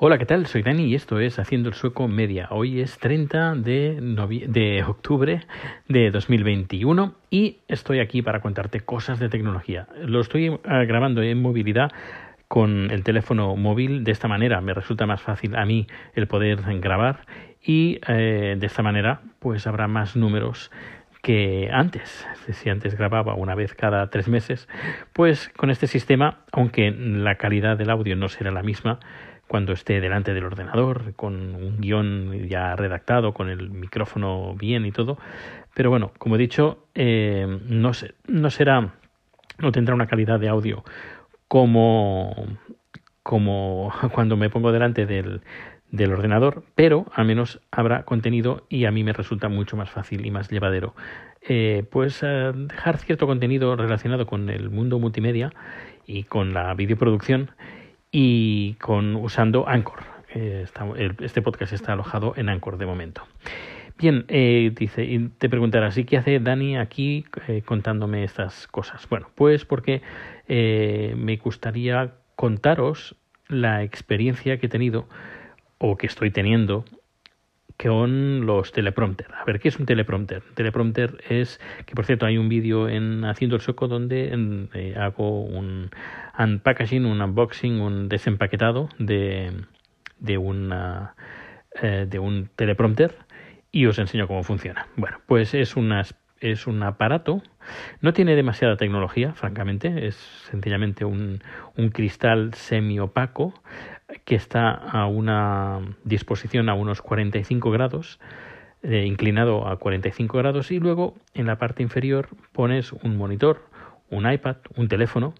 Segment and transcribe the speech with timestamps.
[0.00, 0.46] Hola, ¿qué tal?
[0.46, 2.46] Soy Dani y esto es Haciendo el Sueco Media.
[2.52, 3.98] Hoy es 30 de,
[4.46, 5.40] de octubre
[5.88, 9.88] de 2021 y estoy aquí para contarte cosas de tecnología.
[10.00, 11.90] Lo estoy eh, grabando en movilidad
[12.46, 14.04] con el teléfono móvil.
[14.04, 17.26] De esta manera me resulta más fácil a mí el poder grabar
[17.60, 20.70] y eh, de esta manera pues habrá más números
[21.22, 24.68] que antes, si antes grababa una vez cada tres meses,
[25.12, 29.00] pues con este sistema, aunque la calidad del audio no será la misma,
[29.48, 34.92] cuando esté delante del ordenador, con un guion ya redactado, con el micrófono bien y
[34.92, 35.18] todo.
[35.74, 37.92] Pero bueno, como he dicho, eh, no,
[38.26, 38.94] no será,
[39.58, 40.84] no tendrá una calidad de audio
[41.48, 42.46] como,
[43.22, 45.40] cuando me pongo delante del,
[45.90, 50.26] del ordenador, pero al menos habrá contenido y a mí me resulta mucho más fácil
[50.26, 50.94] y más llevadero.
[51.40, 55.52] Eh, pues eh, dejar cierto contenido relacionado con el mundo multimedia
[56.06, 57.52] y con la videoproducción
[58.10, 60.00] y con usando Anchor.
[60.34, 60.66] Eh,
[61.20, 63.22] este podcast está alojado en Anchor de momento.
[63.98, 69.08] Bien, eh, dice, y te preguntarás, ¿y qué hace Dani aquí eh, contándome estas cosas?
[69.08, 70.02] Bueno, pues porque
[70.48, 73.16] me gustaría contaros
[73.48, 75.08] la experiencia que he tenido
[75.78, 76.84] o que estoy teniendo
[77.82, 79.28] con los teleprompter.
[79.34, 80.42] A ver, ¿qué es un teleprompter?
[80.54, 84.30] teleprompter es, que por cierto hay un vídeo en Haciendo el Soco donde
[84.74, 85.90] eh, hago un
[86.38, 89.52] unpackaging, un unboxing, un desempaquetado de,
[90.18, 91.14] de, una,
[91.80, 93.14] eh, de un teleprompter
[93.70, 94.88] y os enseño cómo funciona.
[94.96, 96.02] Bueno, pues es, una,
[96.40, 97.42] es un aparato,
[98.00, 100.16] no tiene demasiada tecnología, francamente, es
[100.50, 101.40] sencillamente un,
[101.76, 103.54] un cristal semi-opaco
[104.24, 108.18] que está a una disposición a unos 45 grados,
[108.82, 113.68] eh, inclinado a 45 grados, y luego en la parte inferior pones un monitor,
[114.10, 115.34] un iPad, un teléfono.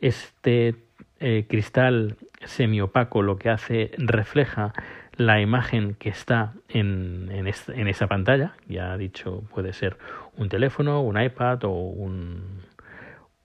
[0.00, 0.74] Este
[1.20, 4.72] eh, cristal semiopaco lo que hace refleja
[5.18, 8.54] la imagen que está en, en, esa pantalla.
[8.68, 9.98] Ya ha dicho, puede ser
[10.36, 12.62] un teléfono, un iPad o un,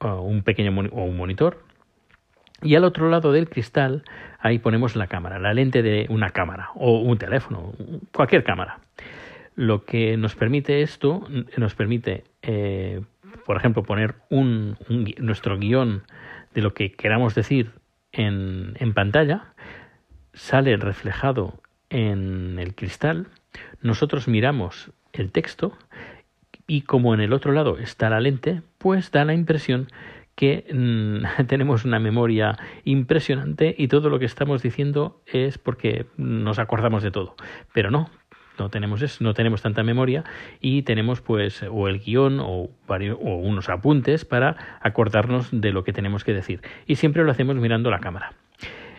[0.00, 1.64] un pequeño o un monitor.
[2.60, 4.04] Y al otro lado del cristal,
[4.38, 7.72] ahí ponemos la cámara, la lente de una cámara o un teléfono,
[8.12, 8.78] cualquier cámara.
[9.56, 13.00] Lo que nos permite esto, nos permite, eh,
[13.46, 14.76] por ejemplo, poner un,
[15.18, 16.02] nuestro guion
[16.54, 17.70] de lo que queramos decir
[18.12, 19.54] en, en pantalla,
[20.34, 21.61] sale reflejado
[21.92, 23.28] en el cristal,
[23.82, 25.76] nosotros miramos el texto
[26.66, 29.88] y como en el otro lado está la lente, pues da la impresión
[30.34, 36.58] que mm, tenemos una memoria impresionante y todo lo que estamos diciendo es porque nos
[36.58, 37.34] acordamos de todo.
[37.74, 38.10] Pero no,
[38.58, 40.24] no tenemos eso, no tenemos tanta memoria
[40.60, 45.84] y tenemos pues o el guion o, varios, o unos apuntes para acordarnos de lo
[45.84, 46.62] que tenemos que decir.
[46.86, 48.32] Y siempre lo hacemos mirando la cámara.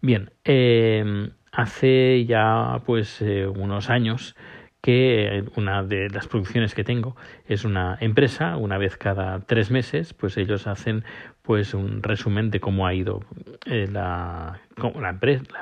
[0.00, 4.36] Bien, eh, hace ya pues eh, unos años
[4.80, 10.14] que una de las producciones que tengo es una empresa, una vez cada tres meses,
[10.14, 11.04] pues ellos hacen
[11.42, 13.24] pues un resumen de cómo ha ido
[13.66, 15.10] eh, la, la,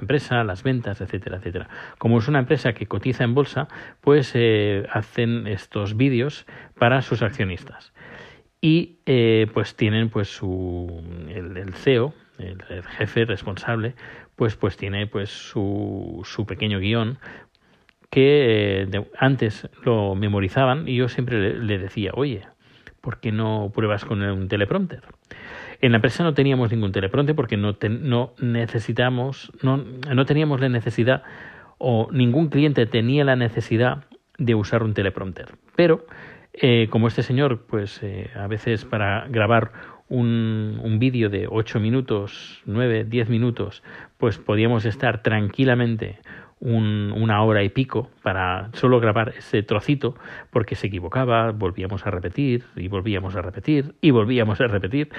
[0.00, 1.68] empresa, las ventas, etcétera, etcétera.
[1.96, 3.68] Como es una empresa que cotiza en bolsa,
[4.02, 6.44] pues eh, hacen estos vídeos
[6.78, 7.94] para sus accionistas.
[8.60, 13.94] Y eh, pues tienen pues su el, CEO, el, jefe responsable,
[14.36, 17.18] pues pues tiene pues su, su pequeño guion
[18.10, 22.42] que eh, antes lo memorizaban y yo siempre le, decía, oye,
[23.00, 25.02] ¿por qué no pruebas con un teleprompter?
[25.80, 31.22] En la empresa no teníamos ningún teleprompter porque no, no necesitamos, no, teníamos la necesidad
[31.78, 34.04] o ningún cliente tenía la necesidad
[34.38, 35.56] de usar un teleprompter.
[35.74, 36.06] Pero
[36.54, 39.72] eh, como este señor, pues eh, a veces para grabar
[40.08, 43.82] un, un vídeo de 8 minutos, 9, 10 minutos,
[44.18, 46.18] pues podíamos estar tranquilamente
[46.58, 50.16] un, una hora y pico para solo grabar ese trocito
[50.50, 55.10] porque se equivocaba, volvíamos a repetir y volvíamos a repetir y volvíamos a repetir.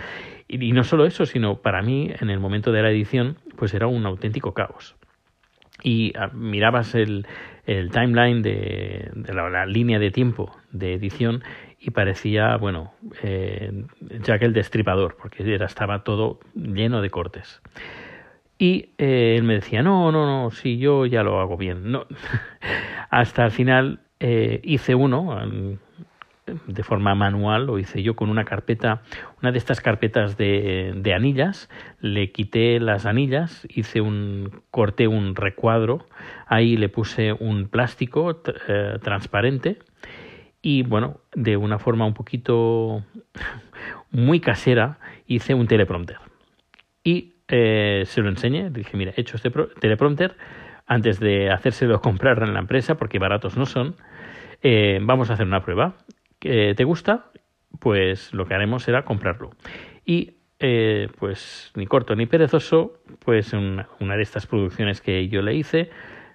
[0.48, 3.88] Y, no solo eso, sino para mí en el momento de la edición pues era
[3.88, 4.96] un auténtico caos.
[5.84, 7.28] Y ah, mirabas el,
[7.68, 11.44] el timeline de, de la, línea de tiempo de edición
[11.80, 12.94] y parecía, bueno,
[13.24, 13.86] eh,
[14.22, 17.62] Jack el Destripador, porque era, estaba todo lleno de cortes.
[18.58, 21.92] Y eh, él me decía, no, no, no, si yo ya lo hago bien.
[21.92, 22.06] No.
[23.10, 25.40] Hasta el final eh, hice uno
[26.66, 29.02] de forma manual, lo hice yo con una carpeta,
[29.42, 31.70] una de estas carpetas de, de anillas,
[32.00, 36.08] le quité las anillas, hice un, corté un recuadro,
[36.46, 39.80] ahí le puse un plástico eh, transparente
[40.68, 43.02] y bueno, de una forma un poquito
[44.12, 46.18] muy casera hice un teleprompter.
[47.06, 48.70] Y eh, se lo enseñé.
[48.70, 49.50] dije, mira, he hecho este
[49.80, 50.36] teleprompter
[50.86, 53.96] antes de hacérselo comprar en la empresa, porque baratos no son.
[54.62, 55.96] Eh, vamos a hacer una prueba.
[56.40, 57.32] ¿Te gusta?
[57.80, 59.52] Pues lo que haremos será comprarlo.
[60.04, 65.42] Y eh, pues ni corto ni perezoso, pues una, una de estas producciones que yo
[65.42, 65.92] le hice,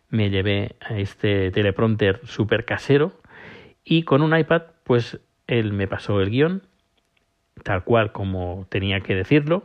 [0.09, 3.13] me llevé a este teleprompter súper casero
[3.85, 6.63] y con un iPad, pues él me pasó el guion,
[7.63, 9.65] tal cual como tenía que decirlo,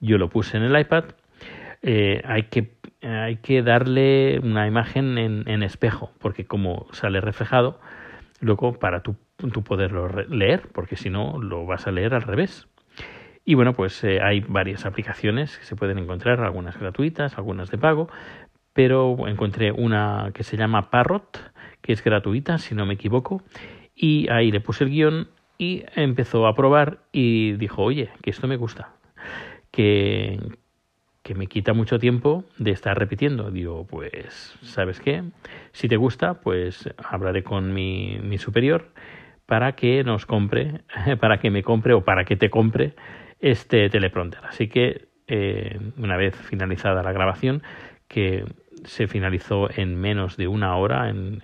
[0.00, 1.04] yo lo puse en el iPad,
[1.82, 2.72] eh, hay, que,
[3.02, 7.80] hay que darle una imagen en, en, espejo, porque como sale reflejado,
[8.40, 9.16] luego para tú,
[9.64, 12.66] poderlo leer, porque si no lo vas a leer al revés.
[13.44, 17.78] Y bueno, pues eh, hay varias aplicaciones que se pueden encontrar, algunas gratuitas, algunas de
[17.78, 18.08] pago,
[18.76, 21.50] pero encontré una que se llama Parrot,
[21.80, 23.42] que es gratuita, si no me equivoco,
[23.94, 28.46] y ahí le puse el guion y empezó a probar y dijo, oye, que esto
[28.46, 28.90] me gusta,
[29.70, 30.38] que,
[31.22, 33.50] que me quita mucho tiempo de estar repitiendo.
[33.50, 35.22] Digo, pues, ¿sabes qué?
[35.72, 38.92] Si te gusta, pues hablaré con mi, mi superior
[39.46, 40.82] para que nos compre,
[41.20, 42.94] para que me compre o para que te compre
[43.40, 44.44] este teleprompter.
[44.44, 47.62] Así que eh, una vez finalizada la grabación,
[48.08, 48.44] que
[48.86, 51.42] se finalizó en menos de una hora, en,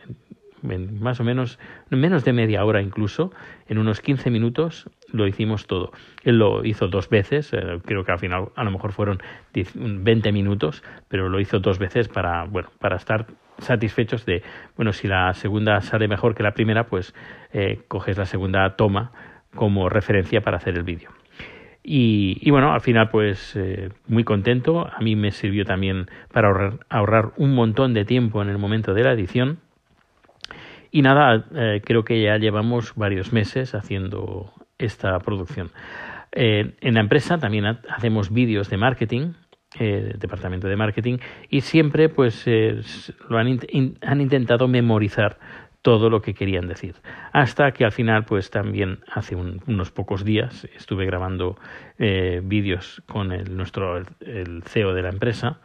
[1.01, 1.59] más o menos,
[1.91, 3.33] en menos de media hora incluso,
[3.67, 5.93] en unos 15 minutos lo hicimos todo.
[6.23, 9.21] Él lo hizo dos veces, eh, creo que al final a lo mejor fueron
[9.53, 13.27] 20 minutos, pero lo hizo dos veces para, bueno, para estar
[13.59, 14.43] satisfechos de,
[14.77, 17.15] bueno, si la segunda sale mejor que la primera, pues
[17.53, 19.13] eh, coges la segunda toma
[19.55, 21.11] como referencia para hacer el vídeo.
[21.85, 24.87] Y, bueno, al final pues eh, muy contento.
[24.87, 28.95] A mí me sirvió también para ahorrar, ahorrar, un montón de tiempo en el momento
[28.95, 29.59] de la edición.
[30.93, 35.71] Y nada, eh, creo que ya llevamos varios meses haciendo esta producción.
[36.31, 39.33] Eh, en la empresa también hacemos vídeos de marketing,
[39.79, 41.17] departamento de marketing,
[41.49, 42.47] y siempre pues
[43.31, 43.59] lo han,
[44.03, 45.39] han intentado memorizar
[45.83, 46.95] todo lo que querían decir.
[47.33, 51.59] Hasta que al final, pues también hace unos pocos días estuve grabando
[51.99, 55.61] eh, vídeos con el, nuestro el CEO de la empresa,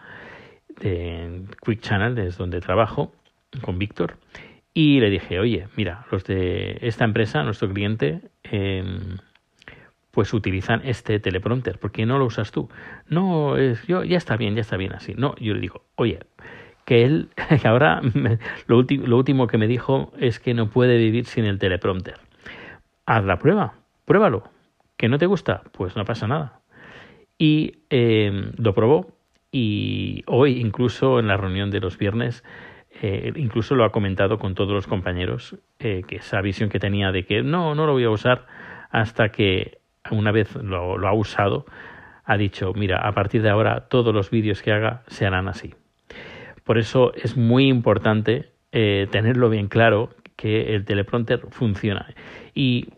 [0.82, 3.14] de Quick Channel, es donde trabajo,
[3.62, 4.18] con Víctor,
[4.74, 9.18] y le dije, oye, mira, los de esta empresa, nuestro cliente, em,
[10.12, 12.70] pues utilizan este teleprompter, ¿por qué no lo usas tú?
[13.08, 15.14] No, es, yo ya está bien, ya está bien así.
[15.16, 16.20] No, yo le digo, oye,
[16.88, 17.28] que él
[17.66, 18.02] ahora
[18.68, 22.16] lo, lo último que me dijo es que no puede vivir sin el teleprompter.
[23.06, 23.74] Haz la prueba,
[24.06, 24.50] pruébalo.
[24.96, 25.64] ¿Que no te gusta?
[25.74, 26.62] Pues no pasa nada.
[27.38, 29.18] Y eh, lo probó
[29.52, 32.46] y hoy incluso en la reunión de los viernes
[33.02, 37.12] eh, incluso lo ha comentado con todos los compañeros eh, que esa visión que tenía
[37.12, 38.48] de que no, no lo voy a usar
[38.92, 39.80] hasta que
[40.10, 41.66] una vez lo, lo ha usado
[42.26, 45.76] ha dicho mira a partir de ahora todos los vídeos que haga se harán así.
[46.68, 52.14] Por eso es muy importante eh, tenerlo bien claro que el teleprompter funciona.
[52.54, 52.90] Y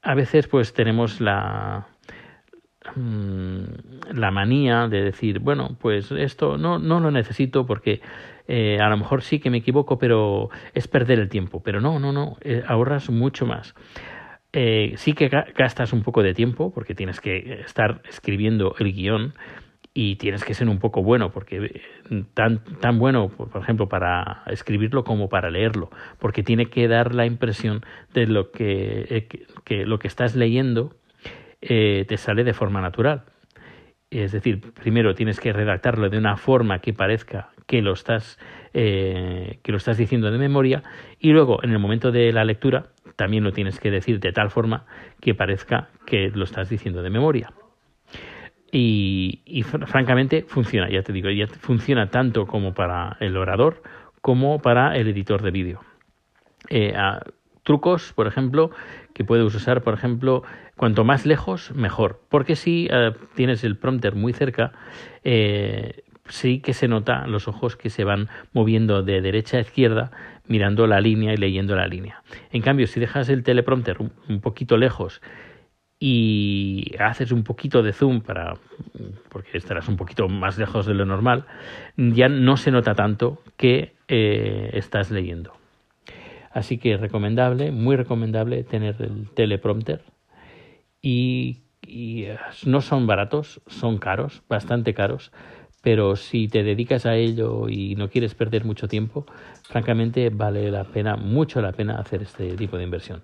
[0.00, 1.86] a veces pues tenemos la,
[2.96, 8.00] mm, la manía de decir, bueno, pues esto no, no lo necesito porque
[8.48, 11.62] eh, a lo mejor sí que me equivoco, pero es perder el tiempo.
[11.62, 13.74] Pero no, no, no, eh, ahorras mucho más.
[14.50, 19.34] sí que gastas un poco de tiempo porque tienes que estar escribiendo el guion
[19.92, 24.42] y tienes que ser un poco bueno, porque eh, tan, tan bueno, por ejemplo, para
[24.46, 29.28] escribirlo como para leerlo, porque tiene que dar la impresión de lo que, eh,
[29.64, 30.94] que, lo que estás leyendo
[31.60, 33.24] eh, te sale de forma natural.
[34.10, 38.40] Es decir, primero tienes que redactarlo de una forma que parezca que lo estás,
[38.72, 40.82] que lo estás diciendo de memoria
[41.20, 44.50] y luego en el momento de la lectura también lo tienes que decir de tal
[44.50, 44.84] forma
[45.20, 47.52] que parezca que lo estás diciendo de memoria.
[48.72, 53.82] Y, francamente funciona, ya te digo, ya funciona tanto como para el orador
[54.20, 55.80] como para el editor de vídeo.
[56.68, 56.94] Eh,
[57.62, 58.70] trucos, por ejemplo,
[59.14, 60.42] que puedes usar, por ejemplo,
[60.76, 62.20] cuanto más lejos, mejor.
[62.28, 64.72] Porque si eh, tienes el prompter muy cerca,
[65.24, 70.10] eh, sí que se nota los ojos que se van moviendo de derecha a izquierda
[70.46, 72.22] mirando la línea y leyendo la línea.
[72.50, 75.22] En cambio, si dejas el teleprompter un poquito lejos
[76.02, 78.54] y haces un poquito de zoom para
[79.28, 81.44] porque estarás un poquito más lejos de lo normal,
[81.96, 85.52] ya no se nota tanto que eh, estás leyendo.
[86.50, 90.02] Así que recomendable, muy recomendable tener el teleprompter
[91.02, 95.30] y, y eh, no son baratos, son caros, bastante caros,
[95.82, 99.26] pero si te dedicas a ello y no quieres perder mucho tiempo,
[99.68, 103.22] francamente vale la pena, mucho la pena hacer este tipo de inversión.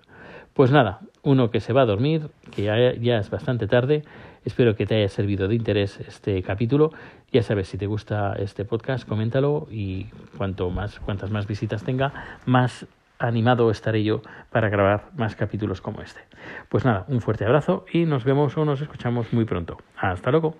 [0.57, 4.01] Pues nada, uno que se va a dormir, que ya, es bastante tarde.
[4.43, 6.89] Espero que te haya servido de interés este capítulo.
[7.31, 12.39] Ya sabes, si te gusta este podcast, coméntalo y cuanto más, cuantas más visitas tenga,
[12.47, 12.87] más
[13.19, 16.21] animado estaré yo para grabar más capítulos como este.
[16.69, 19.77] Pues nada, un fuerte abrazo y nos vemos o nos escuchamos muy pronto.
[19.95, 20.55] Hasta luego.